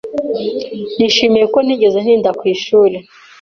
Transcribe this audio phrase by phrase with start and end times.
[0.97, 2.97] Nishimiye ko ntigeze ntinda ku ishuri.